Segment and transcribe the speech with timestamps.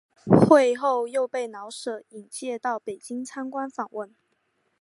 [0.47, 4.15] 会后又被老舍引介到北京参观访问。